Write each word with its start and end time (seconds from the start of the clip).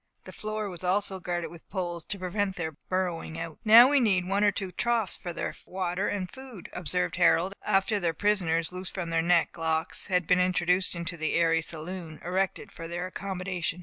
The 0.23 0.33
floor 0.33 0.67
was 0.67 0.83
also 0.83 1.19
guarded 1.19 1.49
with 1.49 1.69
poles, 1.69 2.03
to 2.05 2.17
prevent 2.17 2.55
their 2.55 2.71
burrowing 2.89 3.37
out. 3.39 3.59
"Now 3.63 3.87
we 3.87 3.99
need 3.99 4.27
one 4.27 4.43
or 4.43 4.51
two 4.51 4.71
troughs 4.71 5.15
for 5.15 5.31
their 5.31 5.53
water 5.63 6.07
and 6.07 6.27
food," 6.27 6.71
observed 6.73 7.17
Harold, 7.17 7.53
after 7.63 7.99
the 7.99 8.11
prisoners, 8.11 8.71
loosed 8.71 8.95
from 8.95 9.11
their 9.11 9.21
neck 9.21 9.59
locks, 9.59 10.07
had 10.07 10.25
been 10.25 10.39
introduced 10.39 10.95
into 10.95 11.17
the 11.17 11.35
airy 11.35 11.61
saloon 11.61 12.19
erected 12.25 12.71
for 12.71 12.87
their 12.87 13.05
accommodation. 13.05 13.79